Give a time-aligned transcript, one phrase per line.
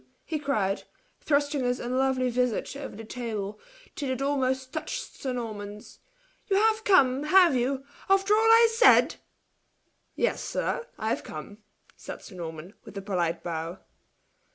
[0.25, 0.81] he cried,
[1.19, 3.59] thrusting his unlovely visage over the table,
[3.95, 5.99] till it almost touched sir Norman's.
[6.47, 9.17] "You have come, have you, after all I said?"
[10.15, 11.59] "Yes, sir I have come!"
[11.95, 13.77] said Sir Norman, with a polite bow.